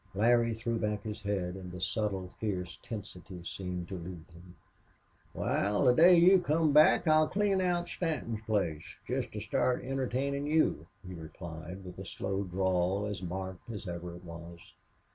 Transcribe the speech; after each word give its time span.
Larry 0.15 0.55
threw 0.55 0.79
back 0.79 1.03
his 1.03 1.21
head, 1.21 1.53
and 1.53 1.71
the 1.71 1.79
subtle, 1.79 2.31
fierce 2.39 2.79
tensity 2.81 3.43
seemed 3.45 3.87
to 3.89 3.97
leave 3.99 4.25
him. 4.33 4.55
"Wal, 5.35 5.83
the 5.83 5.93
day 5.93 6.15
you 6.17 6.39
come 6.39 6.71
back 6.73 7.07
I'll 7.07 7.27
clean 7.27 7.61
out 7.61 7.87
Stanton's 7.87 8.41
place 8.41 8.95
jest 9.07 9.31
to 9.33 9.39
start 9.39 9.83
entertainin' 9.85 10.47
you," 10.47 10.87
he 11.07 11.13
replied, 11.13 11.83
with 11.85 11.97
his 11.97 12.09
slow 12.09 12.41
drawl 12.43 13.05
as 13.05 13.21
marked 13.21 13.69
as 13.69 13.87
ever 13.87 14.15
it 14.15 14.23
was. 14.23 14.59